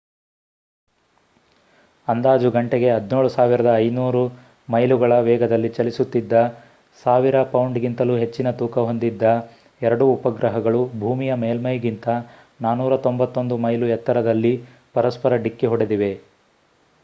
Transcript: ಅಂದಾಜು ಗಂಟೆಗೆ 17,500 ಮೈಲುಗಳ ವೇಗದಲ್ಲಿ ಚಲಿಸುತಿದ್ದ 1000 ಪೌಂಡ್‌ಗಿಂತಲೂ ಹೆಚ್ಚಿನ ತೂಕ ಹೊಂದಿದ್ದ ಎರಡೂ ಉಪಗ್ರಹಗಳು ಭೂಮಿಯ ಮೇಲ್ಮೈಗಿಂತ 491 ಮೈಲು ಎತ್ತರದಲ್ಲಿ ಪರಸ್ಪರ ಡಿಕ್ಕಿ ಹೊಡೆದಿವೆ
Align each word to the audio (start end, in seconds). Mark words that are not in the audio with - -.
ಅಂದಾಜು 2.07 2.49
ಗಂಟೆಗೆ 2.55 2.87
17,500 2.93 4.23
ಮೈಲುಗಳ 4.69 5.19
ವೇಗದಲ್ಲಿ 5.27 5.69
ಚಲಿಸುತಿದ್ದ 5.75 6.33
1000 7.03 7.43
ಪೌಂಡ್‌ಗಿಂತಲೂ 7.53 8.15
ಹೆಚ್ಚಿನ 8.23 8.51
ತೂಕ 8.61 8.85
ಹೊಂದಿದ್ದ 8.87 9.35
ಎರಡೂ 9.81 10.07
ಉಪಗ್ರಹಗಳು 10.15 10.81
ಭೂಮಿಯ 10.99 11.35
ಮೇಲ್ಮೈಗಿಂತ 11.43 12.07
491 12.65 13.61
ಮೈಲು 13.67 13.89
ಎತ್ತರದಲ್ಲಿ 13.97 14.55
ಪರಸ್ಪರ 14.95 15.41
ಡಿಕ್ಕಿ 15.47 15.69
ಹೊಡೆದಿವೆ 15.73 16.11